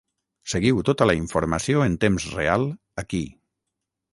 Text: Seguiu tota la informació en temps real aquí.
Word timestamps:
Seguiu 0.53 0.79
tota 0.87 1.07
la 1.09 1.15
informació 1.19 1.83
en 1.89 1.99
temps 2.07 2.27
real 2.39 2.67
aquí. 3.05 3.21